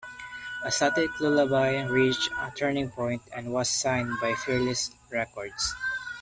A 0.65 0.71
Static 0.71 1.11
Lullaby 1.19 1.83
reached 1.83 2.31
a 2.39 2.51
turning 2.55 2.89
point 2.89 3.21
and 3.37 3.53
was 3.53 3.69
signed 3.69 4.13
by 4.19 4.33
Fearless 4.33 4.89
Records. 5.11 5.75